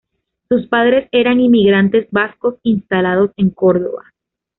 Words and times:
Sus 0.49 0.65
padres 0.65 1.07
eran 1.11 1.39
inmigrantes 1.39 2.07
vascos 2.09 2.55
instalados 2.63 3.29
en 3.37 3.51
Córdoba. 3.51 4.05